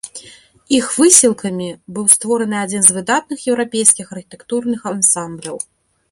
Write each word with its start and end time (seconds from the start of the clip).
Іх 0.77 0.85
высілкамі 0.99 1.67
быў 1.97 2.07
створаны 2.13 2.57
адзін 2.61 2.81
з 2.87 2.95
выдатных 2.95 3.39
еўрапейскіх 3.53 4.07
архітэктурных 4.17 4.81
ансамбляў. 4.93 5.57